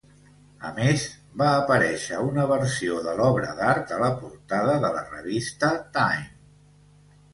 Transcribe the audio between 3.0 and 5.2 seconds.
de l'obra d'art a la portada de la